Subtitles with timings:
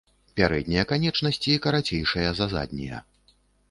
[0.39, 3.09] Пярэднія канечнасці карацейшыя за заднія.